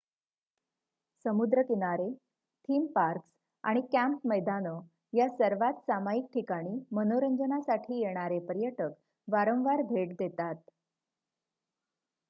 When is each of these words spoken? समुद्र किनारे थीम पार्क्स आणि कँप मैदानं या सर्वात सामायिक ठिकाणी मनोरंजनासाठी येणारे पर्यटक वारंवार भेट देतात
समुद्र 1.25 1.63
किनारे 1.63 2.07
थीम 2.69 2.85
पार्क्स 2.95 3.27
आणि 3.63 3.81
कँप 3.91 4.25
मैदानं 4.25 4.79
या 5.13 5.27
सर्वात 5.33 5.83
सामायिक 5.83 6.25
ठिकाणी 6.33 6.75
मनोरंजनासाठी 6.93 8.01
येणारे 8.01 8.39
पर्यटक 8.47 8.97
वारंवार 9.27 9.81
भेट 9.85 10.15
देतात 10.19 10.55